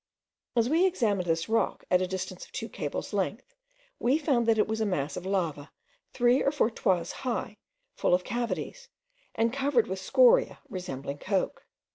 [0.55, 3.53] As we examined this rock at the distance of two cables' length,
[3.99, 5.71] we found that it was a mass of lava
[6.11, 7.57] three or four toises high,
[7.93, 8.89] full of cavities,
[9.35, 11.67] and covered with scoriae resembling coke.